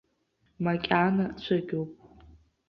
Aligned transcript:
Макьана 0.63 1.25
цәыкьоуп. 1.43 1.91